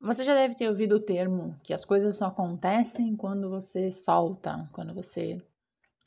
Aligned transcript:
Você 0.00 0.24
já 0.24 0.34
deve 0.34 0.54
ter 0.54 0.66
ouvido 0.66 0.96
o 0.96 1.00
termo 1.00 1.54
que 1.62 1.74
as 1.74 1.84
coisas 1.84 2.16
só 2.16 2.26
acontecem 2.26 3.14
quando 3.14 3.50
você 3.50 3.92
solta, 3.92 4.68
quando 4.72 4.94
você. 4.94 5.42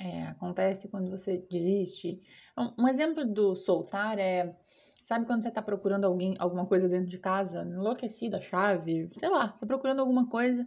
É, 0.01 0.23
acontece 0.23 0.87
quando 0.87 1.11
você 1.11 1.37
desiste. 1.49 2.19
Um, 2.57 2.83
um 2.83 2.87
exemplo 2.87 3.23
do 3.23 3.55
soltar 3.55 4.17
é. 4.17 4.55
Sabe 5.03 5.25
quando 5.25 5.43
você 5.43 5.49
está 5.49 5.61
procurando 5.61 6.05
alguém, 6.05 6.35
alguma 6.39 6.65
coisa 6.65 6.87
dentro 6.87 7.09
de 7.09 7.19
casa, 7.19 7.61
enlouquecida, 7.63 8.41
chave, 8.41 9.11
sei 9.17 9.29
lá, 9.29 9.53
você 9.59 9.65
procurando 9.65 9.99
alguma 9.99 10.27
coisa, 10.29 10.65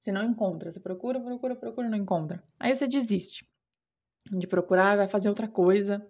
você 0.00 0.10
não 0.10 0.24
encontra. 0.24 0.72
Você 0.72 0.80
procura, 0.80 1.20
procura, 1.20 1.54
procura, 1.54 1.88
não 1.88 1.98
encontra. 1.98 2.42
Aí 2.58 2.74
você 2.74 2.88
desiste 2.88 3.46
de 4.32 4.46
procurar, 4.46 4.96
vai 4.96 5.06
fazer 5.06 5.28
outra 5.28 5.46
coisa. 5.46 6.04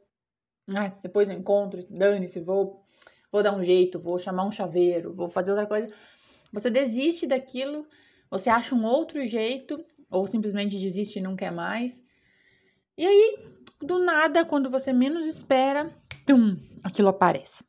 Ah, 0.75 0.89
depois 1.03 1.29
eu 1.29 1.37
encontro, 1.37 1.85
dane-se, 1.91 2.41
vou, 2.41 2.87
vou 3.31 3.43
dar 3.43 3.55
um 3.55 3.62
jeito, 3.62 3.99
vou 3.99 4.19
chamar 4.19 4.46
um 4.46 4.53
chaveiro, 4.53 5.12
vou 5.12 5.29
fazer 5.29 5.51
outra 5.51 5.67
coisa. 5.67 5.93
Você 6.55 6.71
desiste 6.71 7.27
daquilo, 7.27 7.86
você 8.31 8.49
acha 8.49 8.75
um 8.75 8.85
outro 8.85 9.26
jeito, 9.26 9.85
ou 10.08 10.26
simplesmente 10.26 10.79
desiste 10.79 11.18
e 11.18 11.22
não 11.22 11.35
quer 11.35 11.50
mais. 11.50 12.00
E 12.96 13.04
aí, 13.04 13.39
do 13.82 13.99
nada, 13.99 14.44
quando 14.44 14.71
você 14.71 14.93
menos 14.93 15.27
espera, 15.27 15.93
tum, 16.25 16.57
aquilo 16.82 17.08
aparece. 17.08 17.64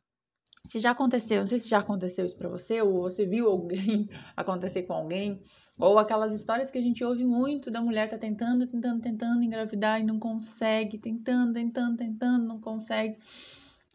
Se 0.70 0.80
já 0.80 0.92
aconteceu, 0.92 1.42
não 1.42 1.48
sei 1.48 1.60
se 1.60 1.68
já 1.68 1.80
aconteceu 1.80 2.26
isso 2.26 2.38
para 2.38 2.48
você, 2.48 2.82
ou 2.82 3.02
você 3.02 3.26
viu 3.26 3.48
alguém 3.50 4.08
acontecer 4.38 4.84
com 4.84 4.94
alguém, 4.94 5.42
ou 5.78 5.98
aquelas 5.98 6.32
histórias 6.32 6.70
que 6.70 6.78
a 6.78 6.82
gente 6.82 7.04
ouve 7.04 7.26
muito 7.26 7.72
da 7.72 7.82
mulher 7.82 8.08
tá 8.08 8.20
tentando, 8.20 8.68
tentando, 8.68 9.02
tentando 9.02 9.44
engravidar 9.44 10.00
e 10.00 10.04
não 10.04 10.20
consegue, 10.20 11.00
tentando, 11.00 11.54
tentando, 11.54 11.98
tentando, 11.98 12.46
não 12.46 12.60
consegue. 12.62 13.18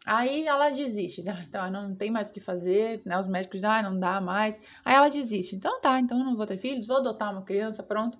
Aí 0.05 0.47
ela 0.47 0.71
desiste, 0.71 1.23
ah, 1.29 1.43
então 1.47 1.69
não 1.69 1.95
tem 1.95 2.09
mais 2.09 2.31
o 2.31 2.33
que 2.33 2.39
fazer, 2.39 3.01
né? 3.05 3.19
Os 3.19 3.27
médicos, 3.27 3.63
ah, 3.63 3.83
não 3.83 3.99
dá 3.99 4.19
mais. 4.19 4.59
Aí 4.83 4.95
ela 4.95 5.09
desiste. 5.09 5.55
Então 5.55 5.79
tá, 5.79 5.99
então 5.99 6.17
não 6.17 6.35
vou 6.35 6.47
ter 6.47 6.57
filhos, 6.57 6.87
vou 6.87 6.97
adotar 6.97 7.31
uma 7.31 7.43
criança, 7.43 7.83
pronto. 7.83 8.17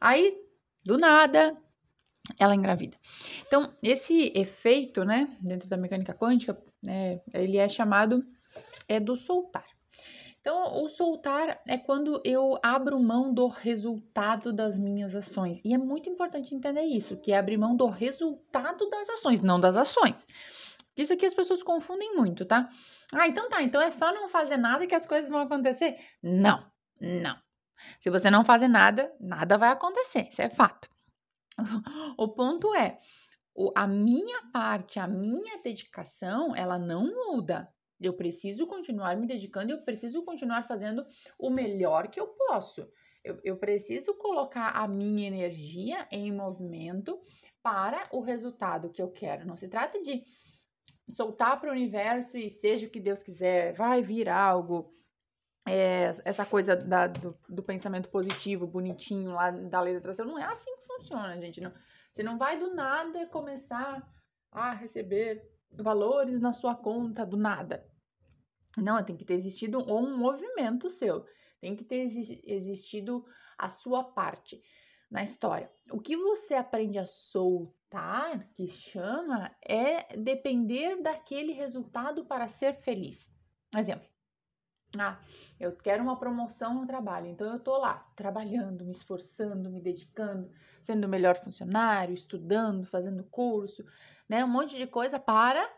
Aí, 0.00 0.36
do 0.84 0.96
nada, 0.96 1.56
ela 2.38 2.54
engravida. 2.54 2.96
Então, 3.46 3.72
esse 3.82 4.32
efeito, 4.34 5.04
né, 5.04 5.36
dentro 5.40 5.68
da 5.68 5.76
mecânica 5.76 6.14
quântica, 6.14 6.60
é, 6.88 7.20
ele 7.32 7.58
é 7.58 7.68
chamado 7.68 8.24
é 8.88 8.98
do 8.98 9.14
soltar. 9.14 9.66
Então, 10.40 10.82
o 10.82 10.88
soltar 10.88 11.60
é 11.68 11.76
quando 11.76 12.20
eu 12.24 12.58
abro 12.62 12.98
mão 12.98 13.32
do 13.32 13.46
resultado 13.46 14.52
das 14.52 14.76
minhas 14.76 15.14
ações. 15.14 15.60
E 15.62 15.74
é 15.74 15.78
muito 15.78 16.08
importante 16.08 16.54
entender 16.54 16.82
isso, 16.82 17.16
que 17.18 17.30
é 17.30 17.38
abrir 17.38 17.58
mão 17.58 17.76
do 17.76 17.86
resultado 17.86 18.88
das 18.88 19.08
ações, 19.10 19.42
não 19.42 19.60
das 19.60 19.76
ações. 19.76 20.26
Isso 21.00 21.12
aqui 21.12 21.26
as 21.26 21.34
pessoas 21.34 21.62
confundem 21.62 22.14
muito, 22.14 22.44
tá? 22.44 22.68
Ah, 23.12 23.26
então 23.26 23.48
tá, 23.48 23.62
então 23.62 23.80
é 23.80 23.90
só 23.90 24.12
não 24.12 24.28
fazer 24.28 24.56
nada 24.56 24.86
que 24.86 24.94
as 24.94 25.06
coisas 25.06 25.30
vão 25.30 25.40
acontecer? 25.40 25.96
Não, 26.22 26.64
não. 27.00 27.36
Se 27.98 28.10
você 28.10 28.30
não 28.30 28.44
fazer 28.44 28.68
nada, 28.68 29.12
nada 29.18 29.56
vai 29.56 29.70
acontecer, 29.70 30.28
isso 30.30 30.42
é 30.42 30.50
fato. 30.50 30.88
O 32.18 32.28
ponto 32.28 32.74
é, 32.74 32.98
a 33.74 33.86
minha 33.86 34.42
parte, 34.52 34.98
a 34.98 35.06
minha 35.06 35.62
dedicação, 35.62 36.54
ela 36.54 36.78
não 36.78 37.04
muda. 37.04 37.68
Eu 38.00 38.14
preciso 38.14 38.66
continuar 38.66 39.16
me 39.16 39.26
dedicando, 39.26 39.72
eu 39.72 39.82
preciso 39.82 40.22
continuar 40.22 40.66
fazendo 40.66 41.06
o 41.38 41.50
melhor 41.50 42.08
que 42.08 42.18
eu 42.18 42.28
posso. 42.28 42.88
Eu, 43.22 43.38
eu 43.44 43.56
preciso 43.58 44.14
colocar 44.14 44.70
a 44.70 44.88
minha 44.88 45.26
energia 45.26 46.06
em 46.10 46.32
movimento 46.32 47.20
para 47.62 48.08
o 48.10 48.20
resultado 48.20 48.90
que 48.90 49.02
eu 49.02 49.10
quero. 49.10 49.46
Não 49.46 49.56
se 49.56 49.68
trata 49.68 50.00
de 50.00 50.24
soltar 51.10 51.60
para 51.60 51.70
o 51.70 51.72
universo 51.72 52.36
e 52.36 52.50
seja 52.50 52.86
o 52.86 52.90
que 52.90 53.00
Deus 53.00 53.22
quiser, 53.22 53.72
vai 53.74 54.02
vir 54.02 54.28
algo. 54.28 54.94
É, 55.68 56.14
essa 56.24 56.44
coisa 56.46 56.74
da, 56.74 57.06
do, 57.06 57.38
do, 57.48 57.62
pensamento 57.62 58.08
positivo, 58.08 58.66
bonitinho 58.66 59.32
lá 59.32 59.50
da 59.50 59.80
lei 59.80 59.92
da 59.92 59.98
atração, 59.98 60.26
não 60.26 60.38
é 60.38 60.44
assim 60.44 60.74
que 60.76 60.86
funciona, 60.86 61.38
gente. 61.40 61.60
Não, 61.60 61.72
você 62.10 62.22
não 62.22 62.38
vai 62.38 62.58
do 62.58 62.74
nada 62.74 63.26
começar 63.26 64.02
a 64.50 64.72
receber 64.72 65.46
valores 65.70 66.40
na 66.40 66.52
sua 66.52 66.74
conta 66.74 67.26
do 67.26 67.36
nada. 67.36 67.86
Não, 68.76 69.02
tem 69.04 69.16
que 69.16 69.24
ter 69.24 69.34
existido 69.34 69.78
um 69.78 70.16
movimento 70.16 70.88
seu, 70.88 71.26
tem 71.60 71.76
que 71.76 71.84
ter 71.84 72.06
existido 72.46 73.24
a 73.58 73.68
sua 73.68 74.02
parte 74.02 74.62
na 75.10 75.22
história. 75.22 75.70
O 75.90 76.00
que 76.00 76.16
você 76.16 76.54
aprende 76.54 76.98
a 76.98 77.06
soltar 77.06 78.48
que 78.54 78.68
chama, 78.68 79.50
é 79.66 80.16
depender 80.16 81.02
daquele 81.02 81.52
resultado 81.52 82.24
para 82.24 82.46
ser 82.48 82.74
feliz. 82.74 83.28
Exemplo. 83.76 84.08
Ah, 84.98 85.20
eu 85.58 85.76
quero 85.76 86.02
uma 86.02 86.18
promoção 86.18 86.74
no 86.74 86.86
trabalho, 86.86 87.28
então 87.28 87.46
eu 87.52 87.60
tô 87.60 87.78
lá, 87.78 88.10
trabalhando, 88.16 88.84
me 88.84 88.90
esforçando, 88.90 89.70
me 89.70 89.80
dedicando, 89.80 90.50
sendo 90.82 91.04
o 91.04 91.08
melhor 91.08 91.36
funcionário, 91.36 92.12
estudando, 92.12 92.84
fazendo 92.84 93.22
curso, 93.22 93.84
né, 94.28 94.44
um 94.44 94.48
monte 94.48 94.76
de 94.76 94.88
coisa 94.88 95.16
para 95.20 95.68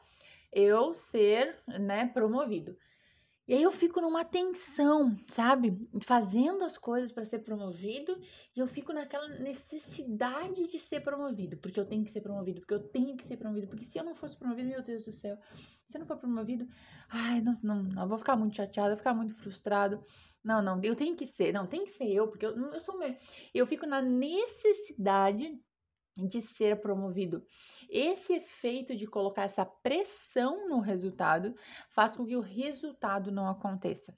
eu 0.51 0.95
ser, 0.95 1.59
né, 1.79 2.07
promovido. 2.07 2.75
E 3.47 3.55
aí 3.55 3.63
eu 3.63 3.73
fico 3.73 4.01
numa 4.01 4.25
tensão, 4.25 5.17
sabe? 5.27 5.77
Fazendo 6.03 6.65
as 6.65 6.79
coisas 6.79 7.11
para 7.11 7.25
ser 7.25 7.41
promovido 7.41 8.17
e 8.55 8.61
eu 8.61 8.67
fico 8.69 8.93
naquela 8.93 9.29
necessidade 9.41 10.69
de 10.69 10.79
ser 10.79 11.01
promovido, 11.01 11.57
porque 11.57 11.81
eu 11.81 11.85
tenho 11.85 12.05
que 12.05 12.13
ser 12.13 12.21
promovido, 12.21 12.61
porque 12.61 12.75
eu 12.75 12.89
tenho 12.89 13.17
que 13.17 13.25
ser 13.25 13.37
promovido, 13.37 13.67
porque 13.67 13.85
se 13.85 13.99
eu 13.99 14.05
não 14.05 14.15
fosse 14.15 14.37
promovido, 14.37 14.69
meu 14.69 14.83
Deus 14.83 15.05
do 15.05 15.13
céu, 15.13 15.37
se 15.85 15.97
eu 15.97 16.01
não 16.01 16.07
for 16.07 16.17
promovido, 16.17 16.69
ai, 17.09 17.41
não, 17.41 17.59
não, 17.63 17.83
não 17.83 18.03
eu 18.03 18.09
vou 18.09 18.19
ficar 18.19 18.37
muito 18.37 18.57
chateado, 18.57 18.91
eu 18.91 18.97
vou 18.97 18.99
ficar 18.99 19.15
muito 19.15 19.35
frustrado. 19.35 20.05
Não, 20.45 20.63
não, 20.63 20.81
eu 20.83 20.95
tenho 20.95 21.17
que 21.17 21.27
ser, 21.27 21.53
não, 21.53 21.67
tem 21.67 21.85
que 21.85 21.91
ser 21.91 22.09
eu, 22.09 22.29
porque 22.29 22.47
eu, 22.47 22.57
eu 22.57 22.81
sou 22.81 22.99
melhor. 22.99 23.17
Eu 23.55 23.67
fico 23.67 23.87
na 23.87 24.01
necessidade 24.01 25.61
de 26.17 26.41
ser 26.41 26.81
promovido. 26.81 27.45
Esse 27.89 28.35
efeito 28.35 28.95
de 28.95 29.07
colocar 29.07 29.43
essa 29.43 29.65
pressão 29.65 30.69
no 30.69 30.81
resultado 30.81 31.55
faz 31.89 32.17
com 32.17 32.27
que 32.27 32.37
o 32.37 32.41
resultado 32.41 33.31
não 33.31 33.49
aconteça. 33.49 34.17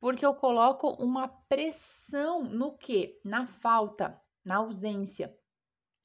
Porque 0.00 0.24
eu 0.24 0.34
coloco 0.34 0.88
uma 1.02 1.28
pressão 1.28 2.44
no 2.44 2.76
que? 2.76 3.20
Na 3.24 3.46
falta, 3.46 4.20
na 4.44 4.56
ausência. 4.56 5.36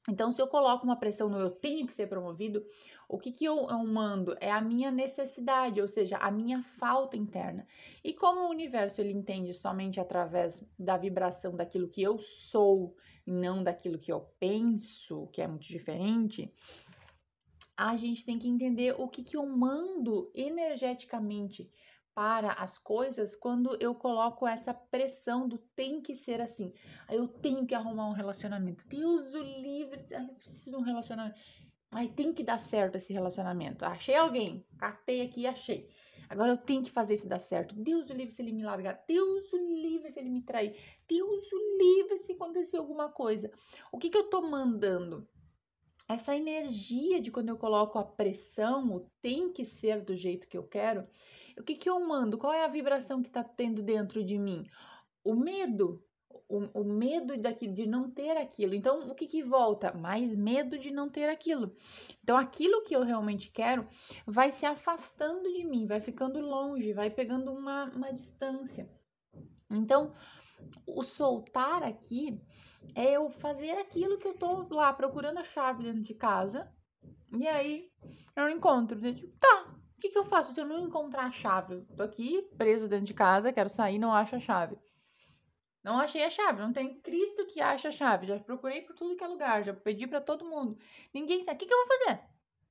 Então, 0.08 0.32
se 0.32 0.40
eu 0.40 0.48
coloco 0.48 0.84
uma 0.84 0.96
pressão 0.96 1.28
no 1.28 1.38
eu 1.38 1.50
tenho 1.50 1.86
que 1.86 1.92
ser 1.92 2.06
promovido, 2.06 2.64
o 3.06 3.18
que, 3.18 3.30
que 3.30 3.44
eu, 3.44 3.68
eu, 3.68 3.86
mando? 3.86 4.34
É 4.40 4.50
a 4.50 4.60
minha 4.60 4.90
necessidade, 4.90 5.82
ou 5.82 5.86
seja, 5.86 6.16
a 6.16 6.30
minha 6.30 6.62
falta 6.62 7.16
interna. 7.16 7.66
E 8.02 8.14
como 8.14 8.40
o 8.40 8.50
universo 8.50 9.02
ele 9.02 9.12
entende 9.12 9.52
somente 9.52 10.00
através 10.00 10.64
da 10.78 10.96
vibração 10.96 11.54
daquilo 11.54 11.88
que 11.88 12.02
eu 12.02 12.18
sou, 12.18 12.96
não 13.26 13.62
daquilo 13.62 13.98
que 13.98 14.10
eu 14.10 14.20
penso, 14.40 15.28
que 15.28 15.42
é 15.42 15.46
muito 15.46 15.68
diferente, 15.68 16.50
a 17.76 17.94
gente 17.96 18.24
tem 18.24 18.36
que 18.36 18.48
entender 18.48 18.94
o 18.98 19.08
que, 19.08 19.22
que 19.22 19.36
eu 19.36 19.46
mando 19.46 20.30
energeticamente 20.34 21.70
para 22.18 22.50
as 22.54 22.76
coisas 22.76 23.36
quando 23.36 23.76
eu 23.80 23.94
coloco 23.94 24.44
essa 24.44 24.74
pressão 24.74 25.46
do 25.46 25.56
tem 25.56 26.02
que 26.02 26.16
ser 26.16 26.40
assim. 26.40 26.72
Aí 27.06 27.16
eu 27.16 27.28
tenho 27.28 27.64
que 27.64 27.76
arrumar 27.76 28.08
um 28.08 28.12
relacionamento. 28.12 28.88
Deus 28.88 29.32
o 29.34 29.40
livre, 29.40 30.04
eu 30.10 30.34
preciso 30.34 30.72
de 30.72 30.76
um 30.78 30.80
relacionamento. 30.80 31.38
Aí 31.92 32.08
tem 32.08 32.32
que 32.32 32.42
dar 32.42 32.60
certo 32.60 32.96
esse 32.96 33.12
relacionamento. 33.12 33.84
Achei 33.84 34.16
alguém, 34.16 34.66
catei 34.76 35.20
aqui 35.20 35.42
e 35.42 35.46
achei. 35.46 35.88
Agora 36.28 36.50
eu 36.50 36.56
tenho 36.56 36.82
que 36.82 36.90
fazer 36.90 37.14
isso 37.14 37.28
dar 37.28 37.38
certo. 37.38 37.76
Deus 37.76 38.10
o 38.10 38.12
livre 38.12 38.34
se 38.34 38.42
ele 38.42 38.52
me 38.52 38.64
largar. 38.64 39.00
Deus 39.06 39.52
o 39.52 39.56
livre 39.56 40.10
se 40.10 40.18
ele 40.18 40.28
me 40.28 40.42
trair. 40.42 40.76
Deus 41.08 41.46
o 41.52 41.78
livre 41.78 42.18
se 42.18 42.32
acontecer 42.32 42.78
alguma 42.78 43.08
coisa. 43.08 43.48
O 43.92 43.98
que, 43.98 44.10
que 44.10 44.18
eu 44.18 44.28
tô 44.28 44.42
mandando? 44.42 45.24
Essa 46.08 46.34
energia 46.34 47.20
de 47.20 47.30
quando 47.30 47.50
eu 47.50 47.58
coloco 47.58 47.98
a 47.98 48.02
pressão, 48.02 48.96
o 48.96 49.00
tem 49.20 49.52
que 49.52 49.66
ser 49.66 50.00
do 50.00 50.16
jeito 50.16 50.48
que 50.48 50.56
eu 50.56 50.62
quero, 50.62 51.06
o 51.58 51.64
que, 51.64 51.74
que 51.74 51.90
eu 51.90 51.98
mando? 52.00 52.38
Qual 52.38 52.52
é 52.52 52.64
a 52.64 52.68
vibração 52.68 53.22
que 53.22 53.28
está 53.28 53.42
tendo 53.42 53.82
dentro 53.82 54.22
de 54.24 54.38
mim? 54.38 54.66
O 55.24 55.34
medo. 55.34 56.04
O, 56.48 56.80
o 56.80 56.84
medo 56.84 57.36
daqui, 57.36 57.66
de 57.66 57.86
não 57.86 58.10
ter 58.10 58.36
aquilo. 58.36 58.74
Então, 58.74 59.10
o 59.10 59.14
que, 59.14 59.26
que 59.26 59.42
volta? 59.42 59.92
Mais 59.92 60.34
medo 60.34 60.78
de 60.78 60.90
não 60.90 61.08
ter 61.10 61.28
aquilo. 61.28 61.76
Então, 62.22 62.36
aquilo 62.36 62.82
que 62.84 62.96
eu 62.96 63.02
realmente 63.02 63.50
quero 63.50 63.86
vai 64.26 64.50
se 64.50 64.64
afastando 64.64 65.52
de 65.52 65.64
mim, 65.64 65.86
vai 65.86 66.00
ficando 66.00 66.40
longe, 66.40 66.94
vai 66.94 67.10
pegando 67.10 67.52
uma, 67.52 67.84
uma 67.94 68.10
distância. 68.10 68.90
Então, 69.70 70.14
o 70.86 71.02
soltar 71.02 71.82
aqui 71.82 72.40
é 72.94 73.12
eu 73.12 73.28
fazer 73.28 73.72
aquilo 73.72 74.18
que 74.18 74.26
eu 74.26 74.34
tô 74.34 74.66
lá 74.74 74.92
procurando 74.92 75.38
a 75.38 75.44
chave 75.44 75.84
dentro 75.84 76.02
de 76.02 76.14
casa. 76.14 76.72
E 77.36 77.46
aí 77.46 77.90
eu 78.34 78.48
encontro. 78.48 79.04
Eu 79.04 79.12
digo, 79.12 79.32
tá, 79.38 79.77
o 79.98 80.00
que, 80.00 80.10
que 80.10 80.18
eu 80.18 80.24
faço 80.24 80.52
se 80.52 80.60
eu 80.60 80.64
não 80.64 80.78
encontrar 80.78 81.24
a 81.24 81.30
chave? 81.32 81.74
Eu 81.74 81.96
tô 81.96 82.04
aqui 82.04 82.40
preso 82.56 82.88
dentro 82.88 83.04
de 83.04 83.12
casa, 83.12 83.52
quero 83.52 83.68
sair, 83.68 83.98
não 83.98 84.14
acho 84.14 84.36
a 84.36 84.40
chave. 84.40 84.78
Não 85.82 85.98
achei 85.98 86.22
a 86.22 86.30
chave, 86.30 86.60
não 86.60 86.72
tem 86.72 87.00
Cristo 87.00 87.44
que 87.46 87.60
acha 87.60 87.88
a 87.88 87.92
chave. 87.92 88.28
Já 88.28 88.38
procurei 88.38 88.82
por 88.82 88.94
tudo 88.94 89.16
que 89.16 89.24
é 89.24 89.26
lugar, 89.26 89.64
já 89.64 89.74
pedi 89.74 90.06
para 90.06 90.20
todo 90.20 90.44
mundo. 90.44 90.78
Ninguém 91.12 91.42
sabe. 91.42 91.56
O 91.56 91.58
que, 91.58 91.66
que 91.66 91.74
eu 91.74 91.78
vou 91.78 91.98
fazer? 91.98 92.20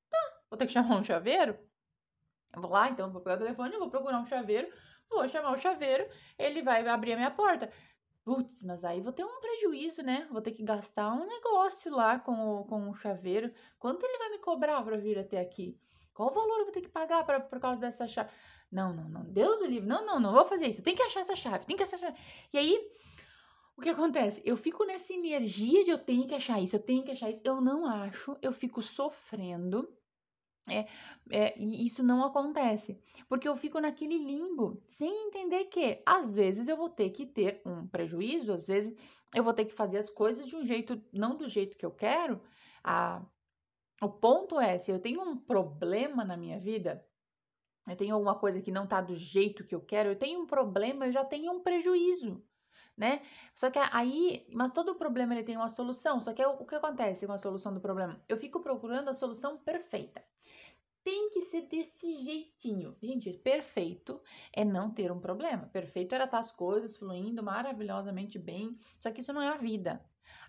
Tá, 0.09 0.41
vou 0.49 0.57
ter 0.57 0.67
que 0.67 0.71
chamar 0.71 0.95
um 0.95 1.03
chaveiro? 1.03 1.59
Eu 2.55 2.61
vou 2.61 2.71
lá, 2.71 2.89
então, 2.89 3.11
vou 3.11 3.21
pegar 3.21 3.35
o 3.35 3.39
telefone, 3.39 3.77
vou 3.77 3.89
procurar 3.89 4.21
um 4.21 4.25
chaveiro, 4.25 4.71
vou 5.09 5.27
chamar 5.27 5.51
o 5.51 5.57
chaveiro, 5.57 6.09
ele 6.39 6.61
vai 6.61 6.87
abrir 6.87 7.11
a 7.11 7.17
minha 7.17 7.31
porta. 7.31 7.69
Putz, 8.23 8.63
mas 8.63 8.85
aí 8.85 9.01
vou 9.01 9.11
ter 9.11 9.25
um 9.25 9.41
prejuízo, 9.41 10.01
né? 10.01 10.29
Vou 10.31 10.41
ter 10.41 10.51
que 10.51 10.63
gastar 10.63 11.11
um 11.11 11.27
negócio 11.27 11.91
lá 11.91 12.19
com 12.19 12.61
o, 12.61 12.63
com 12.63 12.89
o 12.89 12.95
chaveiro. 12.95 13.53
Quanto 13.77 14.05
ele 14.05 14.17
vai 14.17 14.29
me 14.29 14.39
cobrar 14.39 14.81
para 14.81 14.95
vir 14.95 15.19
até 15.19 15.41
aqui? 15.41 15.77
Qual 16.17 16.31
o 16.31 16.33
valor 16.33 16.57
eu 16.57 16.63
vou 16.63 16.73
ter 16.73 16.81
que 16.81 16.89
pagar 16.89 17.23
pra, 17.23 17.39
por 17.39 17.59
causa 17.59 17.79
dessa 17.79 18.07
chave? 18.07 18.31
Não, 18.71 18.91
não, 18.91 19.07
não. 19.07 19.23
Deus 19.23 19.61
o 19.61 19.65
livre. 19.65 19.87
Não, 19.87 20.03
não, 20.03 20.19
não 20.19 20.33
vou 20.33 20.45
fazer 20.45 20.67
isso. 20.67 20.81
Tem 20.81 20.95
que 20.95 21.03
achar 21.03 21.19
essa 21.19 21.35
chave. 21.35 21.67
Tem 21.67 21.77
que 21.77 21.83
achar 21.83 21.95
essa 21.95 22.07
chave. 22.07 22.19
E 22.51 22.57
aí, 22.57 22.91
o 23.77 23.81
que 23.83 23.89
acontece? 23.89 24.41
Eu 24.43 24.57
fico 24.57 24.83
nessa 24.83 25.13
energia 25.13 25.83
de 25.83 25.91
eu 25.91 25.99
tenho 25.99 26.27
que 26.27 26.33
achar 26.33 26.59
isso, 26.59 26.75
eu 26.75 26.79
tenho 26.79 27.03
que 27.03 27.11
achar 27.11 27.29
isso. 27.29 27.41
Eu 27.43 27.61
não 27.61 27.85
acho, 27.85 28.35
eu 28.41 28.51
fico 28.51 28.81
sofrendo. 28.81 29.87
É, 30.67 30.87
é, 31.29 31.57
e 31.57 31.85
isso 31.85 32.01
não 32.01 32.25
acontece, 32.25 32.99
porque 33.29 33.47
eu 33.47 33.55
fico 33.55 33.79
naquele 33.79 34.17
limbo, 34.17 34.83
sem 34.89 35.27
entender 35.27 35.63
que 35.65 36.01
às 36.05 36.35
vezes 36.35 36.67
eu 36.67 36.75
vou 36.75 36.89
ter 36.89 37.11
que 37.11 37.25
ter 37.25 37.61
um 37.65 37.87
prejuízo, 37.87 38.51
às 38.51 38.67
vezes 38.67 38.93
eu 39.33 39.45
vou 39.45 39.53
ter 39.53 39.63
que 39.63 39.71
fazer 39.73 39.99
as 39.99 40.09
coisas 40.09 40.45
de 40.45 40.57
um 40.57 40.65
jeito, 40.65 41.01
não 41.13 41.37
do 41.37 41.47
jeito 41.47 41.77
que 41.77 41.85
eu 41.85 41.91
quero. 41.91 42.41
A, 42.83 43.25
o 44.01 44.09
ponto 44.09 44.59
é, 44.59 44.77
se 44.77 44.91
eu 44.91 44.99
tenho 44.99 45.21
um 45.21 45.37
problema 45.37 46.23
na 46.25 46.37
minha 46.37 46.59
vida, 46.59 47.05
eu 47.87 47.95
tenho 47.95 48.15
alguma 48.15 48.35
coisa 48.37 48.61
que 48.61 48.71
não 48.71 48.87
tá 48.87 49.01
do 49.01 49.15
jeito 49.15 49.65
que 49.65 49.75
eu 49.75 49.81
quero, 49.81 50.09
eu 50.09 50.15
tenho 50.17 50.41
um 50.41 50.47
problema, 50.47 51.07
eu 51.07 51.11
já 51.11 51.25
tenho 51.25 51.51
um 51.51 51.61
prejuízo 51.63 52.43
né? 52.97 53.21
Só 53.53 53.69
que 53.69 53.79
aí, 53.91 54.47
mas 54.51 54.71
todo 54.71 54.95
problema 54.95 55.33
ele 55.35 55.43
tem 55.43 55.55
uma 55.55 55.69
solução. 55.69 56.19
Só 56.19 56.33
que 56.33 56.43
o, 56.43 56.53
o 56.53 56.65
que 56.65 56.75
acontece 56.75 57.27
com 57.27 57.33
a 57.33 57.37
solução 57.37 57.73
do 57.73 57.79
problema? 57.79 58.21
Eu 58.27 58.37
fico 58.37 58.59
procurando 58.59 59.09
a 59.09 59.13
solução 59.13 59.57
perfeita. 59.57 60.23
Tem 61.03 61.29
que 61.29 61.43
ser 61.43 61.61
desse 61.67 62.15
jeitinho. 62.15 62.97
Gente, 63.01 63.31
perfeito 63.31 64.21
é 64.51 64.65
não 64.65 64.91
ter 64.91 65.11
um 65.11 65.19
problema. 65.19 65.67
Perfeito 65.67 66.13
era 66.15 66.25
estar 66.25 66.39
as 66.39 66.51
coisas 66.51 66.97
fluindo 66.97 67.43
maravilhosamente 67.43 68.37
bem. 68.39 68.77
Só 68.99 69.11
que 69.11 69.21
isso 69.21 69.31
não 69.31 69.41
é 69.41 69.49
a 69.49 69.57
vida. 69.57 70.03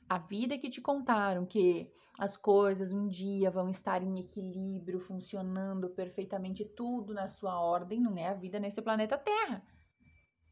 A 0.08 0.18
vida 0.18 0.58
que 0.58 0.70
te 0.70 0.80
contaram 0.80 1.44
que 1.44 1.90
as 2.18 2.36
coisas 2.36 2.92
um 2.92 3.06
dia 3.06 3.50
vão 3.50 3.70
estar 3.70 4.02
em 4.02 4.18
equilíbrio, 4.18 4.98
funcionando 4.98 5.88
perfeitamente, 5.90 6.64
tudo 6.64 7.14
na 7.14 7.28
sua 7.28 7.60
ordem, 7.60 8.00
não 8.00 8.16
é 8.16 8.26
a 8.26 8.34
vida 8.34 8.58
nesse 8.58 8.82
planeta 8.82 9.16
Terra. 9.16 9.62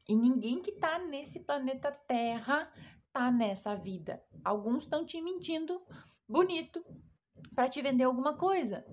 E 0.09 0.15
ninguém 0.15 0.63
que 0.63 0.73
tá 0.73 0.99
nesse 1.01 1.41
planeta 1.41 1.91
Terra 1.91 2.73
tá 3.13 3.33
nessa 3.33 3.75
vida. 3.75 4.23
Alguns 4.45 4.85
estão 4.85 5.05
te 5.05 5.21
mentindo 5.21 5.83
bonito 6.29 6.85
para 7.55 7.69
te 7.69 7.83
vender 7.83 8.05
alguma 8.05 8.37
coisa. 8.37 8.85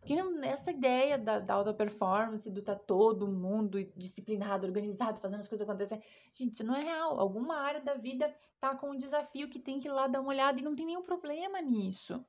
Porque 0.00 0.14
essa 0.46 0.70
ideia 0.70 1.18
da, 1.18 1.38
da 1.38 1.54
alta 1.54 1.74
performance, 1.74 2.50
do 2.50 2.62
tá 2.62 2.74
todo 2.74 3.28
mundo 3.28 3.84
disciplinado, 3.94 4.66
organizado, 4.66 5.20
fazendo 5.20 5.40
as 5.40 5.48
coisas 5.48 5.68
acontecerem, 5.68 6.02
gente, 6.32 6.54
isso 6.54 6.64
não 6.64 6.74
é 6.74 6.82
real. 6.82 7.20
Alguma 7.20 7.56
área 7.56 7.80
da 7.80 7.94
vida 7.94 8.34
tá 8.58 8.74
com 8.74 8.90
um 8.90 8.96
desafio 8.96 9.48
que 9.48 9.58
tem 9.58 9.78
que 9.78 9.88
ir 9.88 9.92
lá 9.92 10.06
dar 10.06 10.20
uma 10.20 10.30
olhada 10.30 10.58
e 10.58 10.62
não 10.62 10.74
tem 10.74 10.86
nenhum 10.86 11.02
problema 11.02 11.60
nisso. 11.60 12.24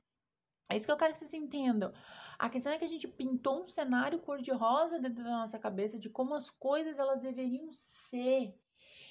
É 0.70 0.76
isso 0.76 0.86
que 0.86 0.92
eu 0.92 0.98
quero 0.98 1.14
que 1.14 1.20
vocês 1.20 1.34
entendam. 1.34 1.94
A 2.38 2.50
questão 2.50 2.74
é 2.74 2.78
que 2.78 2.86
a 2.86 2.88
gente 2.88 3.08
pintou 3.08 3.64
um 3.64 3.68
cenário 3.68 4.20
cor-de-rosa 4.20 5.00
dentro 5.00 5.24
da 5.24 5.30
nossa 5.30 5.60
cabeça 5.60 6.00
de 6.00 6.10
como 6.10 6.34
as 6.34 6.50
coisas 6.50 6.98
elas 6.98 7.22
deveriam 7.22 7.72
ser. 7.72 8.58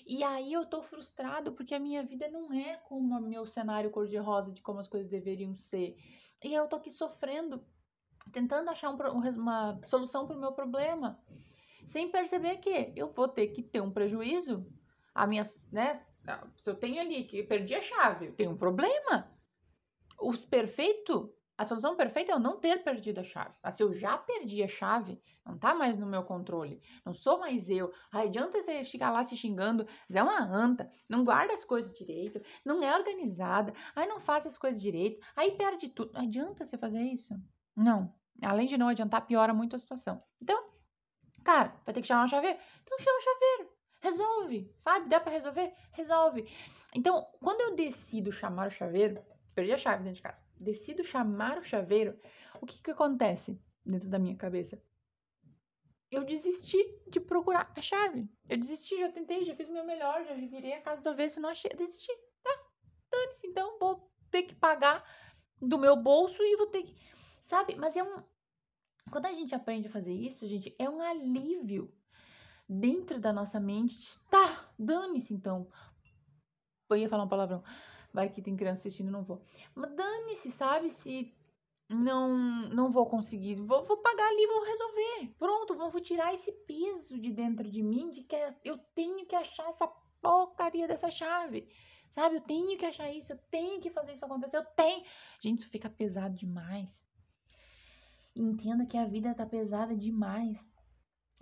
E 0.07 0.25
aí 0.25 0.53
eu 0.53 0.67
tô 0.67 0.83
frustrado 0.83 1.53
porque 1.53 1.75
a 1.75 1.79
minha 1.79 2.03
vida 2.03 2.29
não 2.29 2.53
é 2.53 2.77
como 2.77 3.17
o 3.17 3.21
meu 3.21 3.45
cenário 3.47 3.91
cor-de-rosa 3.91 4.51
de 4.53 4.63
como 4.63 4.81
as 4.81 4.89
coisas 4.89 5.09
deveriam 5.11 5.55
ser. 5.55 5.97
E 6.43 6.55
eu 6.55 6.67
tô 6.67 6.77
aqui 6.77 6.91
sofrendo, 6.91 7.63
tentando 8.33 8.71
achar 8.71 8.91
um, 8.91 8.97
uma 8.97 9.81
solução 9.87 10.27
para 10.27 10.37
o 10.37 10.41
meu 10.41 10.53
problema, 10.53 11.21
sem 11.87 12.11
perceber 12.11 12.59
que 12.59 12.93
eu 12.97 13.13
vou 13.13 13.29
ter 13.29 13.49
que 13.49 13.63
ter 13.63 13.81
um 13.81 13.91
prejuízo. 13.91 14.67
A 15.15 15.27
minha, 15.27 15.43
né? 15.73 16.05
Se 16.59 16.71
eu 16.71 16.75
tenho 16.75 17.01
ali 17.01 17.25
que 17.25 17.43
perdi 17.43 17.75
a 17.75 17.83
chave, 17.83 18.27
eu 18.27 18.35
tenho 18.35 18.51
um 18.53 18.57
problema. 18.57 19.31
Os 20.21 20.45
perfeitos 20.45 21.31
a 21.61 21.65
solução 21.67 21.95
perfeita 21.95 22.33
é 22.33 22.35
eu 22.35 22.41
não 22.41 22.59
ter 22.59 22.83
perdido 22.83 23.21
a 23.21 23.23
chave. 23.23 23.55
Mas 23.63 23.75
se 23.75 23.83
eu 23.83 23.93
já 23.93 24.17
perdi 24.17 24.63
a 24.63 24.67
chave, 24.67 25.21
não 25.45 25.59
tá 25.59 25.75
mais 25.75 25.95
no 25.95 26.07
meu 26.07 26.23
controle. 26.23 26.81
Não 27.05 27.13
sou 27.13 27.39
mais 27.39 27.69
eu. 27.69 27.93
Ai, 28.11 28.29
adianta 28.29 28.63
você 28.63 28.83
ficar 28.83 29.11
lá 29.11 29.23
se 29.27 29.37
xingando. 29.37 29.87
Zé 30.11 30.21
é 30.21 30.23
uma 30.23 30.43
anta. 30.43 30.91
Não 31.07 31.23
guarda 31.23 31.53
as 31.53 31.63
coisas 31.63 31.93
direito. 31.93 32.41
Não 32.65 32.83
é 32.83 32.97
organizada. 32.97 33.75
Ai, 33.95 34.07
não 34.07 34.19
faz 34.19 34.47
as 34.47 34.57
coisas 34.57 34.81
direito. 34.81 35.21
Aí 35.37 35.51
perde 35.51 35.91
tudo. 35.91 36.17
Adianta 36.17 36.65
você 36.65 36.79
fazer 36.79 37.03
isso? 37.03 37.35
Não. 37.77 38.15
Além 38.43 38.67
de 38.67 38.79
não 38.79 38.89
adiantar, 38.89 39.27
piora 39.27 39.53
muito 39.53 39.77
a 39.77 39.79
situação. 39.79 40.23
Então, 40.41 40.71
cara, 41.45 41.81
vai 41.85 41.95
ter 41.95 42.01
que 42.01 42.09
chamar 42.09 42.25
o 42.25 42.29
chaveiro? 42.29 42.59
Então 42.83 42.99
chama 42.99 43.19
o 43.19 43.23
chaveiro. 43.23 43.73
Resolve, 44.03 44.75
sabe? 44.79 45.09
Dá 45.09 45.21
para 45.21 45.33
resolver? 45.33 45.75
Resolve. 45.93 46.49
Então, 46.95 47.27
quando 47.41 47.61
eu 47.61 47.75
decido 47.75 48.33
chamar 48.33 48.69
o 48.69 48.71
chaveiro, 48.71 49.23
perdi 49.55 49.73
a 49.73 49.79
chave 49.79 50.05
dentro 50.05 50.17
de 50.17 50.23
casa 50.23 50.51
decido 50.61 51.03
chamar 51.03 51.59
o 51.59 51.65
chaveiro, 51.65 52.21
o 52.61 52.67
que 52.67 52.83
que 52.83 52.91
acontece 52.91 53.59
dentro 53.85 54.09
da 54.11 54.19
minha 54.19 54.37
cabeça? 54.37 54.81
Eu 56.11 56.25
desisti 56.25 56.79
de 57.09 57.19
procurar 57.21 57.73
a 57.75 57.81
chave. 57.81 58.29
Eu 58.49 58.59
desisti, 58.59 58.99
já 58.99 59.11
tentei, 59.11 59.45
já 59.45 59.55
fiz 59.55 59.69
o 59.69 59.73
meu 59.73 59.85
melhor, 59.85 60.25
já 60.25 60.35
virei 60.35 60.75
a 60.75 60.83
casa 60.83 61.01
do 61.01 61.09
avesso, 61.09 61.41
não 61.41 61.49
achei, 61.49 61.71
desisti. 61.71 62.13
Tá, 62.43 62.51
dane-se, 63.11 63.47
então 63.47 63.79
vou 63.79 64.13
ter 64.31 64.43
que 64.43 64.55
pagar 64.55 65.05
do 65.61 65.79
meu 65.79 65.97
bolso 65.97 66.43
e 66.43 66.57
vou 66.57 66.67
ter 66.67 66.83
que. 66.83 66.95
Sabe? 67.41 67.75
Mas 67.77 67.97
é 67.97 68.03
um. 68.03 68.23
Quando 69.11 69.27
a 69.27 69.33
gente 69.33 69.55
aprende 69.55 69.89
a 69.89 69.91
fazer 69.91 70.13
isso, 70.13 70.47
gente, 70.47 70.75
é 70.79 70.89
um 70.89 71.03
alívio 71.03 71.93
dentro 72.69 73.19
da 73.19 73.33
nossa 73.33 73.59
mente. 73.59 74.19
Tá, 74.31 74.73
dane-se 74.79 75.35
então. 75.35 75.67
Eu 76.89 76.97
ia 76.97 77.09
falar 77.09 77.25
um 77.25 77.29
palavrão 77.29 77.63
vai 78.13 78.29
que 78.29 78.43
tem 78.43 78.57
criança 78.57 78.81
assistindo, 78.81 79.11
não 79.11 79.23
vou. 79.23 79.43
Mas 79.75 79.95
dane-se, 79.95 80.51
sabe? 80.51 80.91
Se 80.91 81.33
não 81.89 82.29
não 82.69 82.91
vou 82.93 83.07
conseguir, 83.07 83.57
vou, 83.57 83.85
vou 83.85 83.97
pagar 83.97 84.29
ali, 84.29 84.47
vou 84.47 84.65
resolver. 84.65 85.35
Pronto, 85.39 85.77
vou 85.77 86.01
tirar 86.01 86.33
esse 86.35 86.53
peso 86.53 87.19
de 87.19 87.33
dentro 87.33 87.69
de 87.69 87.83
mim 87.83 88.11
de 88.11 88.23
que 88.23 88.37
eu 88.65 88.79
tenho 88.95 89.27
que 89.27 89.35
achar 89.35 89.69
essa 89.69 89.87
porcaria 90.21 90.87
dessa 90.87 91.11
chave. 91.11 91.69
Sabe? 92.09 92.37
Eu 92.37 92.41
tenho 92.41 92.77
que 92.77 92.85
achar 92.85 93.11
isso, 93.11 93.33
eu 93.33 93.39
tenho 93.51 93.81
que 93.81 93.91
fazer 93.91 94.15
isso 94.15 94.25
acontecer, 94.25 94.57
eu 94.57 94.65
tenho. 94.65 95.05
Gente, 95.41 95.61
isso 95.61 95.69
fica 95.69 95.89
pesado 95.89 96.35
demais. 96.35 96.91
Entenda 98.43 98.87
que 98.87 98.97
a 98.97 99.05
vida 99.05 99.35
tá 99.35 99.45
pesada 99.45 99.95
demais 99.95 100.67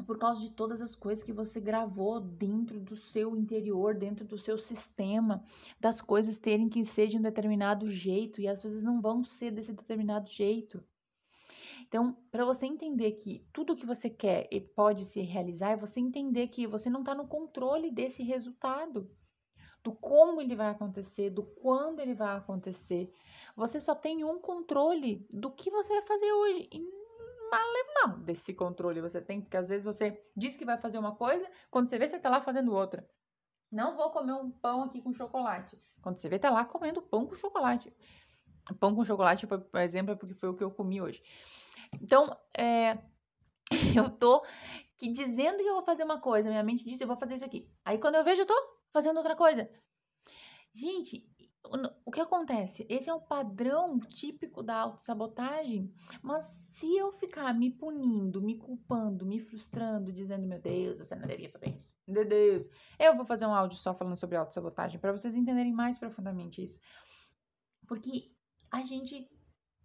por 0.04 0.18
causa 0.18 0.40
de 0.40 0.50
todas 0.50 0.80
as 0.80 0.96
coisas 0.96 1.22
que 1.22 1.32
você 1.32 1.60
gravou 1.60 2.18
dentro 2.18 2.80
do 2.80 2.96
seu 2.96 3.36
interior, 3.36 3.94
dentro 3.94 4.24
do 4.24 4.36
seu 4.36 4.58
sistema, 4.58 5.44
das 5.78 6.00
coisas 6.00 6.38
terem 6.38 6.68
que 6.68 6.84
ser 6.84 7.06
de 7.06 7.16
um 7.16 7.22
determinado 7.22 7.88
jeito 7.88 8.40
e 8.40 8.48
às 8.48 8.64
vezes 8.64 8.82
não 8.82 9.00
vão 9.00 9.22
ser 9.22 9.52
desse 9.52 9.72
determinado 9.72 10.28
jeito. 10.28 10.82
Então, 11.86 12.16
para 12.32 12.44
você 12.44 12.66
entender 12.66 13.12
que 13.12 13.46
tudo 13.52 13.76
que 13.76 13.86
você 13.86 14.10
quer 14.10 14.48
e 14.50 14.60
pode 14.60 15.04
se 15.04 15.20
realizar, 15.20 15.70
é 15.70 15.76
você 15.76 16.00
entender 16.00 16.48
que 16.48 16.66
você 16.66 16.90
não 16.90 17.00
está 17.00 17.14
no 17.14 17.28
controle 17.28 17.92
desse 17.92 18.24
resultado, 18.24 19.08
do 19.82 19.92
como 19.92 20.40
ele 20.40 20.56
vai 20.56 20.70
acontecer, 20.70 21.30
do 21.30 21.42
quando 21.42 22.00
ele 22.00 22.14
vai 22.14 22.36
acontecer. 22.36 23.12
Você 23.56 23.80
só 23.80 23.94
tem 23.94 24.24
um 24.24 24.38
controle 24.38 25.26
do 25.30 25.50
que 25.50 25.70
você 25.70 25.92
vai 25.94 26.02
fazer 26.02 26.32
hoje. 26.32 26.68
E 26.72 26.98
alemão 27.50 28.20
desse 28.20 28.52
controle 28.52 29.00
você 29.00 29.20
tem, 29.20 29.40
porque 29.40 29.56
às 29.56 29.68
vezes 29.68 29.84
você 29.84 30.22
diz 30.36 30.56
que 30.56 30.64
vai 30.64 30.78
fazer 30.78 30.98
uma 30.98 31.14
coisa, 31.14 31.48
quando 31.70 31.88
você 31.88 31.98
vê, 31.98 32.06
você 32.06 32.18
tá 32.18 32.28
lá 32.28 32.40
fazendo 32.40 32.74
outra. 32.74 33.08
Não 33.70 33.96
vou 33.96 34.10
comer 34.10 34.32
um 34.32 34.50
pão 34.50 34.82
aqui 34.82 35.00
com 35.02 35.12
chocolate. 35.12 35.78
Quando 36.02 36.16
você 36.16 36.28
vê, 36.28 36.38
tá 36.38 36.50
lá 36.50 36.64
comendo 36.64 37.02
pão 37.02 37.26
com 37.26 37.34
chocolate. 37.34 37.92
Pão 38.78 38.94
com 38.94 39.04
chocolate 39.04 39.46
foi, 39.46 39.58
por 39.58 39.80
exemplo, 39.80 40.16
porque 40.16 40.34
foi 40.34 40.48
o 40.48 40.54
que 40.54 40.64
eu 40.64 40.70
comi 40.70 41.00
hoje. 41.00 41.22
Então, 42.00 42.36
é, 42.56 42.98
eu 43.96 44.10
tô 44.10 44.44
que 44.96 45.08
dizendo 45.12 45.58
que 45.58 45.68
eu 45.68 45.74
vou 45.74 45.84
fazer 45.84 46.04
uma 46.04 46.20
coisa, 46.20 46.48
minha 46.48 46.62
mente 46.62 46.84
diz 46.84 47.00
eu 47.00 47.06
vou 47.06 47.16
fazer 47.16 47.36
isso 47.36 47.44
aqui. 47.44 47.70
Aí 47.84 47.98
quando 47.98 48.16
eu 48.16 48.24
vejo, 48.24 48.42
eu 48.42 48.46
tô 48.46 48.77
fazendo 48.92 49.16
outra 49.18 49.36
coisa. 49.36 49.68
Gente, 50.72 51.26
o 52.04 52.10
que 52.10 52.20
acontece? 52.20 52.86
Esse 52.88 53.10
é 53.10 53.14
o 53.14 53.20
padrão 53.20 53.98
típico 53.98 54.62
da 54.62 54.76
autossabotagem. 54.76 55.92
Mas 56.22 56.44
se 56.44 56.96
eu 56.96 57.12
ficar 57.12 57.52
me 57.52 57.70
punindo, 57.70 58.40
me 58.40 58.56
culpando, 58.56 59.26
me 59.26 59.40
frustrando, 59.40 60.12
dizendo, 60.12 60.46
meu 60.46 60.60
Deus, 60.60 60.98
você 60.98 61.14
não 61.14 61.22
deveria 61.22 61.50
fazer 61.50 61.74
isso. 61.74 61.92
Meu 62.06 62.26
Deus. 62.26 62.68
Eu 62.98 63.16
vou 63.16 63.24
fazer 63.24 63.46
um 63.46 63.54
áudio 63.54 63.76
só 63.76 63.94
falando 63.94 64.16
sobre 64.16 64.36
autossabotagem 64.36 65.00
para 65.00 65.12
vocês 65.12 65.34
entenderem 65.34 65.72
mais 65.72 65.98
profundamente 65.98 66.62
isso. 66.62 66.78
Porque 67.86 68.32
a 68.70 68.80
gente 68.82 69.28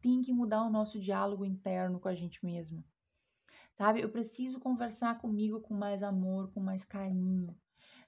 tem 0.01 0.21
que 0.21 0.33
mudar 0.33 0.63
o 0.63 0.69
nosso 0.69 0.99
diálogo 0.99 1.45
interno 1.45 1.99
com 1.99 2.07
a 2.07 2.15
gente 2.15 2.45
mesmo. 2.45 2.83
Sabe? 3.73 4.01
Eu 4.01 4.09
preciso 4.09 4.59
conversar 4.59 5.17
comigo 5.17 5.59
com 5.59 5.73
mais 5.73 6.03
amor, 6.03 6.51
com 6.53 6.59
mais 6.59 6.85
carinho 6.85 7.57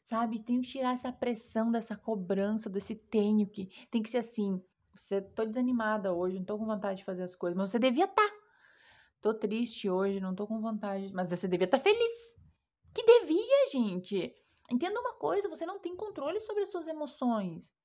sabe? 0.05 0.41
Tenho 0.41 0.61
que 0.61 0.69
tirar 0.69 0.93
essa 0.93 1.11
pressão 1.11 1.71
dessa 1.71 1.95
cobrança, 1.95 2.69
desse 2.69 2.95
tenho 2.95 3.47
que. 3.47 3.69
Tem 3.91 4.01
que 4.01 4.09
ser 4.09 4.19
assim. 4.19 4.63
Você 4.93 5.21
tô 5.21 5.43
desanimada 5.45 6.13
hoje, 6.13 6.37
não 6.37 6.45
tô 6.45 6.57
com 6.57 6.65
vontade 6.65 6.99
de 6.99 7.03
fazer 7.03 7.23
as 7.23 7.35
coisas, 7.35 7.57
mas 7.57 7.69
você 7.69 7.79
devia 7.79 8.05
estar. 8.05 8.21
Tá. 8.27 8.35
Tô 9.21 9.33
triste 9.33 9.89
hoje, 9.89 10.19
não 10.19 10.35
tô 10.35 10.47
com 10.47 10.61
vontade, 10.61 11.11
mas 11.13 11.29
você 11.29 11.47
devia 11.47 11.65
estar 11.65 11.79
tá 11.79 11.83
feliz. 11.83 12.35
Que 12.93 13.03
devia, 13.03 13.69
gente. 13.71 14.33
Entenda 14.71 14.99
uma 14.99 15.13
coisa, 15.15 15.49
você 15.49 15.65
não 15.65 15.79
tem 15.79 15.95
controle 15.95 16.39
sobre 16.39 16.63
as 16.63 16.69
suas 16.69 16.87
emoções. 16.87 17.75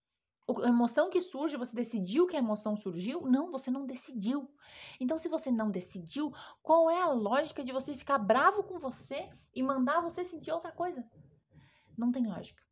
A 0.63 0.69
emoção 0.69 1.11
que 1.11 1.21
surge, 1.21 1.57
você 1.57 1.75
decidiu 1.75 2.27
que 2.27 2.37
a 2.37 2.41
emoção 2.41 2.77
surgiu? 2.77 3.23
Não, 3.23 3.51
você 3.51 3.71
não 3.71 3.87
decidiu. 3.87 4.49
Então, 5.01 5.17
se 5.17 5.29
você 5.29 5.51
não 5.51 5.71
decidiu, 5.71 6.33
qual 6.63 6.91
é 6.91 7.01
a 7.01 7.13
lógica 7.13 7.63
de 7.63 7.73
você 7.73 7.97
ficar 7.97 8.19
bravo 8.19 8.63
com 8.63 8.79
você 8.79 9.31
e 9.55 9.63
mandar 9.63 10.01
você 10.01 10.25
sentir 10.25 10.53
outra 10.53 10.73
coisa? 10.73 11.05
Não 12.01 12.11
tem 12.11 12.27
lógica. 12.27 12.63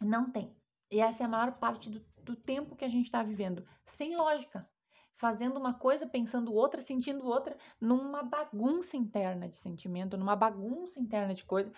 Não 0.00 0.28
tem. 0.32 0.52
E 0.90 0.98
essa 0.98 1.22
é 1.22 1.26
a 1.26 1.28
maior 1.28 1.52
parte 1.58 1.88
do, 1.88 2.04
do 2.24 2.34
tempo 2.34 2.74
que 2.74 2.84
a 2.84 2.88
gente 2.88 3.06
está 3.06 3.22
vivendo. 3.22 3.64
Sem 3.86 4.16
lógica. 4.16 4.68
Fazendo 5.14 5.58
uma 5.58 5.74
coisa, 5.74 6.08
pensando 6.08 6.52
outra, 6.52 6.82
sentindo 6.82 7.24
outra, 7.24 7.56
numa 7.80 8.24
bagunça 8.24 8.96
interna 8.96 9.48
de 9.48 9.54
sentimento, 9.54 10.16
numa 10.16 10.34
bagunça 10.34 10.98
interna 10.98 11.34
de 11.34 11.44
coisa. 11.44 11.72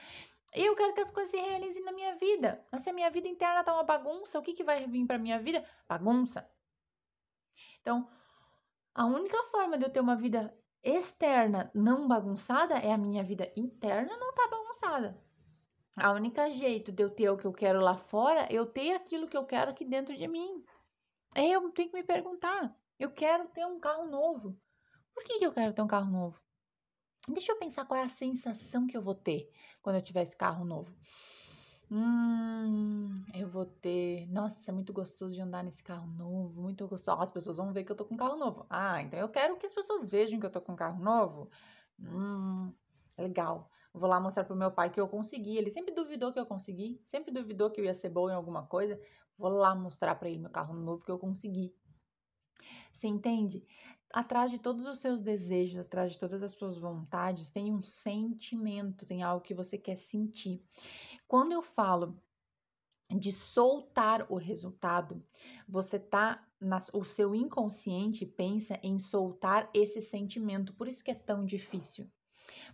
E 0.55 0.65
eu 0.65 0.75
quero 0.75 0.95
que 0.95 1.01
as 1.03 1.11
coisas 1.11 1.31
se 1.31 1.37
realizem 1.37 1.85
na 1.85 1.93
minha 1.93 2.17
vida. 2.17 2.67
Mas 2.73 2.83
se 2.83 2.89
a 2.89 2.95
minha 2.95 3.11
vida 3.11 3.29
interna 3.29 3.63
tá 3.63 3.75
uma 3.75 3.85
bagunça, 3.85 4.39
o 4.39 4.43
que, 4.43 4.55
que 4.55 4.65
vai 4.65 4.87
vir 4.87 5.07
para 5.07 5.19
minha 5.19 5.39
vida? 5.39 5.63
Bagunça. 5.87 6.51
Então, 7.83 8.09
a 8.95 9.05
única 9.05 9.37
forma 9.51 9.77
de 9.77 9.85
eu 9.85 9.91
ter 9.91 10.01
uma 10.01 10.17
vida 10.17 10.55
externa 10.83 11.71
não 11.75 12.09
bagunçada 12.09 12.79
é 12.79 12.91
a 12.91 12.99
minha 12.99 13.23
vida 13.23 13.53
interna 13.55 14.17
não 14.17 14.33
tá 14.35 14.49
bagunçada. 14.49 15.30
A 16.01 16.13
única 16.13 16.51
jeito 16.51 16.91
de 16.91 17.03
eu 17.03 17.11
ter 17.11 17.29
o 17.29 17.37
que 17.37 17.47
eu 17.47 17.53
quero 17.53 17.81
lá 17.81 17.97
fora, 17.97 18.43
é 18.43 18.55
eu 18.55 18.65
ter 18.65 18.93
aquilo 18.95 19.29
que 19.29 19.37
eu 19.37 19.45
quero 19.45 19.71
aqui 19.71 19.85
dentro 19.85 20.17
de 20.17 20.27
mim. 20.27 20.65
Aí 21.35 21.53
eu 21.53 21.71
tenho 21.71 21.91
que 21.91 21.97
me 21.97 22.03
perguntar: 22.03 22.75
eu 22.99 23.11
quero 23.11 23.49
ter 23.49 23.67
um 23.67 23.79
carro 23.79 24.07
novo. 24.07 24.59
Por 25.15 25.25
que, 25.25 25.39
que 25.39 25.47
eu 25.47 25.53
quero 25.53 25.73
ter 25.73 25.83
um 25.83 25.87
carro 25.87 26.11
novo? 26.11 26.41
Deixa 27.29 27.53
eu 27.53 27.59
pensar 27.59 27.85
qual 27.85 28.01
é 28.01 28.03
a 28.03 28.09
sensação 28.09 28.87
que 28.87 28.97
eu 28.97 29.03
vou 29.03 29.15
ter 29.15 29.51
quando 29.83 29.97
eu 29.97 30.03
tiver 30.03 30.23
esse 30.23 30.37
carro 30.37 30.65
novo. 30.65 30.91
Hum, 31.91 33.25
eu 33.35 33.49
vou 33.49 33.67
ter. 33.67 34.27
Nossa, 34.29 34.71
é 34.71 34.73
muito 34.73 34.93
gostoso 34.93 35.35
de 35.35 35.41
andar 35.41 35.63
nesse 35.63 35.83
carro 35.83 36.07
novo, 36.07 36.63
muito 36.63 36.87
gostoso. 36.87 37.21
As 37.21 37.31
pessoas 37.31 37.57
vão 37.57 37.73
ver 37.73 37.85
que 37.85 37.93
eu 37.93 37.97
tô 37.97 38.05
com 38.05 38.15
um 38.15 38.19
carro 38.19 38.37
novo. 38.37 38.65
Ah, 38.71 39.03
então 39.03 39.19
eu 39.19 39.29
quero 39.29 39.57
que 39.57 39.67
as 39.67 39.75
pessoas 39.75 40.09
vejam 40.09 40.41
que 40.41 40.47
eu 40.47 40.51
tô 40.51 40.61
com 40.61 40.73
um 40.73 40.77
carro 40.77 41.03
novo. 41.03 41.51
Hum, 41.99 42.73
legal. 43.21 43.71
Vou 43.93 44.09
lá 44.09 44.21
mostrar 44.21 44.45
pro 44.45 44.57
meu 44.57 44.71
pai 44.71 44.91
que 44.91 45.01
eu 45.01 45.09
consegui. 45.09 45.57
Ele 45.57 45.71
sempre 45.71 45.95
duvidou 45.95 46.33
que 46.33 46.39
eu 46.39 46.47
consegui, 46.47 47.01
sempre 47.05 47.33
duvidou 47.33 47.71
que 47.71 47.81
eu 47.81 47.85
ia 47.85 47.95
ser 47.95 48.09
boa 48.09 48.31
em 48.31 48.35
alguma 48.35 48.67
coisa. 48.67 49.01
Vou 49.37 49.51
lá 49.51 49.75
mostrar 49.75 50.15
para 50.15 50.29
ele 50.29 50.39
meu 50.39 50.51
carro 50.51 50.75
novo 50.75 51.05
que 51.05 51.11
eu 51.11 51.19
consegui. 51.19 51.75
Você 52.93 53.09
entende? 53.09 53.65
Atrás 54.13 54.51
de 54.51 54.59
todos 54.59 54.87
os 54.87 54.99
seus 54.99 55.21
desejos, 55.21 55.79
atrás 55.79 56.13
de 56.13 56.19
todas 56.19 56.43
as 56.43 56.53
suas 56.53 56.77
vontades, 56.77 57.51
tem 57.51 57.73
um 57.73 57.83
sentimento, 57.83 59.07
tem 59.07 59.23
algo 59.23 59.43
que 59.43 59.55
você 59.55 59.79
quer 59.79 59.97
sentir. 59.97 60.65
Quando 61.27 61.53
eu 61.53 61.63
falo 61.63 62.21
de 63.09 63.33
soltar 63.33 64.31
o 64.31 64.37
resultado, 64.37 65.25
você 65.69 65.99
tá 65.99 66.47
nas, 66.61 66.91
o 66.93 67.03
seu 67.03 67.35
inconsciente 67.35 68.27
pensa 68.27 68.79
em 68.83 68.99
soltar 68.99 69.71
esse 69.75 70.01
sentimento, 70.01 70.75
por 70.75 70.87
isso 70.87 71.03
que 71.03 71.11
é 71.11 71.15
tão 71.15 71.45
difícil. 71.45 72.09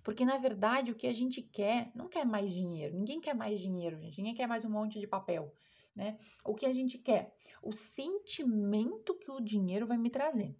Porque, 0.02 0.24
na 0.24 0.38
verdade, 0.38 0.90
o 0.90 0.94
que 0.94 1.06
a 1.06 1.12
gente 1.12 1.42
quer, 1.42 1.90
não 1.94 2.08
quer 2.08 2.24
mais 2.24 2.52
dinheiro. 2.52 2.96
Ninguém 2.96 3.20
quer 3.20 3.34
mais 3.34 3.58
dinheiro, 3.58 3.98
gente. 3.98 4.18
Ninguém 4.18 4.34
quer 4.34 4.46
mais 4.46 4.64
um 4.64 4.70
monte 4.70 4.98
de 4.98 5.06
papel, 5.06 5.52
né? 5.94 6.18
O 6.44 6.54
que 6.54 6.66
a 6.66 6.72
gente 6.72 6.98
quer? 6.98 7.34
O 7.62 7.72
sentimento 7.72 9.14
que 9.14 9.30
o 9.30 9.40
dinheiro 9.40 9.86
vai 9.86 9.98
me 9.98 10.10
trazer. 10.10 10.56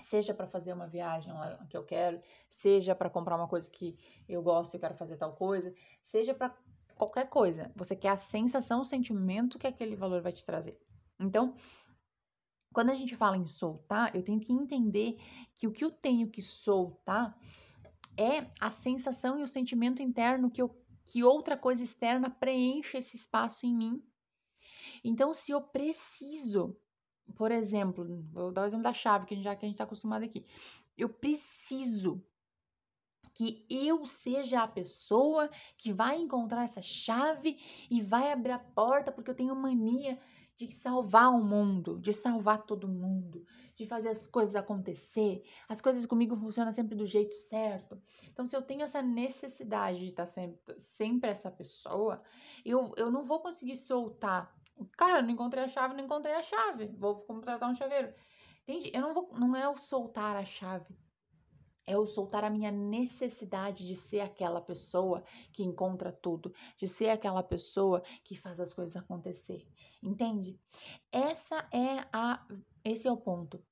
Seja 0.00 0.34
para 0.34 0.46
fazer 0.46 0.72
uma 0.72 0.88
viagem 0.88 1.32
que 1.70 1.76
eu 1.76 1.84
quero, 1.84 2.20
seja 2.48 2.94
para 2.94 3.08
comprar 3.08 3.36
uma 3.36 3.48
coisa 3.48 3.70
que 3.70 3.96
eu 4.28 4.42
gosto 4.42 4.74
e 4.74 4.78
quero 4.78 4.94
fazer 4.94 5.16
tal 5.16 5.34
coisa, 5.34 5.72
seja 6.02 6.34
para 6.34 6.54
qualquer 6.96 7.28
coisa. 7.28 7.72
Você 7.76 7.94
quer 7.94 8.10
a 8.10 8.16
sensação, 8.16 8.80
o 8.80 8.84
sentimento 8.84 9.58
que 9.58 9.66
aquele 9.66 9.94
valor 9.94 10.20
vai 10.20 10.32
te 10.32 10.44
trazer. 10.44 10.78
Então, 11.18 11.54
quando 12.72 12.90
a 12.90 12.94
gente 12.94 13.14
fala 13.14 13.36
em 13.36 13.46
soltar, 13.46 14.14
eu 14.16 14.22
tenho 14.22 14.40
que 14.40 14.52
entender 14.52 15.16
que 15.56 15.66
o 15.66 15.72
que 15.72 15.84
eu 15.84 15.92
tenho 15.92 16.28
que 16.28 16.42
soltar 16.42 17.38
é 18.16 18.50
a 18.60 18.70
sensação 18.70 19.38
e 19.38 19.42
o 19.42 19.48
sentimento 19.48 20.02
interno 20.02 20.50
que, 20.50 20.62
eu, 20.62 20.74
que 21.04 21.24
outra 21.24 21.56
coisa 21.56 21.82
externa 21.82 22.30
preenche 22.30 22.96
esse 22.96 23.16
espaço 23.16 23.66
em 23.66 23.74
mim. 23.74 24.02
Então, 25.02 25.34
se 25.34 25.52
eu 25.52 25.60
preciso, 25.60 26.76
por 27.34 27.50
exemplo, 27.50 28.24
vou 28.32 28.52
dar 28.52 28.62
o 28.62 28.66
exemplo 28.66 28.84
da 28.84 28.92
chave, 28.92 29.26
que 29.26 29.42
já 29.42 29.54
que 29.54 29.64
a 29.64 29.68
gente 29.68 29.74
está 29.74 29.84
acostumado 29.84 30.24
aqui. 30.24 30.44
Eu 30.96 31.08
preciso 31.08 32.24
que 33.34 33.66
eu 33.68 34.06
seja 34.06 34.62
a 34.62 34.68
pessoa 34.68 35.50
que 35.76 35.92
vai 35.92 36.18
encontrar 36.18 36.62
essa 36.62 36.80
chave 36.80 37.58
e 37.90 38.00
vai 38.00 38.32
abrir 38.32 38.52
a 38.52 38.58
porta, 38.58 39.10
porque 39.10 39.28
eu 39.28 39.34
tenho 39.34 39.56
mania 39.56 40.18
de 40.56 40.70
salvar 40.72 41.30
o 41.30 41.42
mundo, 41.42 41.98
de 41.98 42.12
salvar 42.12 42.62
todo 42.64 42.86
mundo, 42.86 43.44
de 43.74 43.86
fazer 43.86 44.08
as 44.08 44.26
coisas 44.26 44.54
acontecer. 44.54 45.42
As 45.68 45.80
coisas 45.80 46.06
comigo 46.06 46.36
funcionam 46.36 46.72
sempre 46.72 46.94
do 46.94 47.06
jeito 47.06 47.34
certo. 47.34 48.00
Então, 48.30 48.46
se 48.46 48.56
eu 48.56 48.62
tenho 48.62 48.82
essa 48.82 49.02
necessidade 49.02 49.98
de 49.98 50.06
estar 50.06 50.26
sempre, 50.26 50.80
sempre 50.80 51.30
essa 51.30 51.50
pessoa, 51.50 52.22
eu, 52.64 52.92
eu 52.96 53.10
não 53.10 53.24
vou 53.24 53.40
conseguir 53.40 53.76
soltar. 53.76 54.54
Cara, 54.96 55.22
não 55.22 55.30
encontrei 55.30 55.64
a 55.64 55.68
chave, 55.68 55.94
não 55.94 56.04
encontrei 56.04 56.34
a 56.34 56.42
chave. 56.42 56.86
Vou 56.96 57.20
contratar 57.22 57.70
um 57.70 57.74
chaveiro. 57.74 58.12
Entende? 58.62 58.90
Eu 58.94 59.02
não 59.02 59.14
vou, 59.14 59.30
não 59.38 59.54
é 59.56 59.68
o 59.68 59.76
soltar 59.76 60.36
a 60.36 60.44
chave 60.44 60.94
é 61.86 61.96
o 61.96 62.06
soltar 62.06 62.44
a 62.44 62.50
minha 62.50 62.70
necessidade 62.70 63.86
de 63.86 63.94
ser 63.94 64.20
aquela 64.20 64.60
pessoa 64.60 65.22
que 65.52 65.62
encontra 65.62 66.12
tudo, 66.12 66.52
de 66.76 66.88
ser 66.88 67.10
aquela 67.10 67.42
pessoa 67.42 68.02
que 68.22 68.34
faz 68.34 68.60
as 68.60 68.72
coisas 68.72 68.96
acontecer. 68.96 69.66
Entende? 70.02 70.58
Essa 71.10 71.66
é 71.72 72.06
a 72.12 72.46
esse 72.84 73.08
é 73.08 73.12
o 73.12 73.16
ponto. 73.16 73.62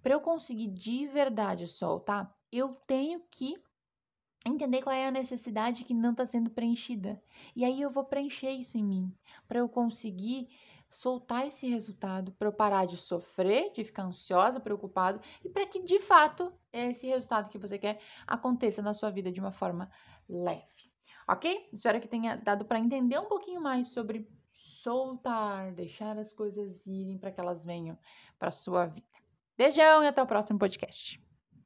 Para 0.00 0.14
eu 0.14 0.20
conseguir 0.20 0.68
de 0.68 1.06
verdade 1.08 1.66
soltar, 1.66 2.32
eu 2.52 2.76
tenho 2.86 3.20
que 3.28 3.56
entender 4.46 4.82
qual 4.82 4.94
é 4.94 5.06
a 5.06 5.10
necessidade 5.10 5.84
que 5.84 5.92
não 5.92 6.12
está 6.12 6.24
sendo 6.24 6.50
preenchida. 6.50 7.20
E 7.54 7.64
aí 7.64 7.80
eu 7.80 7.90
vou 7.90 8.04
preencher 8.04 8.50
isso 8.52 8.78
em 8.78 8.84
mim, 8.84 9.12
para 9.46 9.58
eu 9.58 9.68
conseguir 9.68 10.48
soltar 10.90 11.46
esse 11.46 11.68
resultado, 11.68 12.32
para 12.32 12.48
eu 12.48 12.52
parar 12.52 12.84
de 12.84 12.96
sofrer, 12.96 13.72
de 13.72 13.84
ficar 13.84 14.02
ansiosa, 14.02 14.58
preocupado 14.58 15.20
e 15.44 15.48
para 15.48 15.64
que 15.64 15.80
de 15.82 16.00
fato 16.00 16.52
esse 16.72 17.06
resultado 17.06 17.48
que 17.48 17.58
você 17.58 17.78
quer 17.78 18.00
aconteça 18.26 18.82
na 18.82 18.92
sua 18.92 19.10
vida 19.10 19.30
de 19.30 19.40
uma 19.40 19.52
forma 19.52 19.88
leve. 20.28 20.90
Ok? 21.28 21.68
Espero 21.72 22.00
que 22.00 22.08
tenha 22.08 22.36
dado 22.36 22.64
para 22.64 22.80
entender 22.80 23.18
um 23.18 23.26
pouquinho 23.26 23.60
mais 23.60 23.88
sobre 23.88 24.28
soltar, 24.50 25.72
deixar 25.72 26.18
as 26.18 26.32
coisas 26.32 26.84
irem 26.84 27.16
para 27.16 27.30
que 27.30 27.40
elas 27.40 27.64
venham 27.64 27.96
para 28.36 28.50
sua 28.50 28.86
vida. 28.86 29.06
Beijão 29.56 30.02
e 30.02 30.08
até 30.08 30.20
o 30.20 30.26
próximo 30.26 30.58
podcast. 30.58 31.29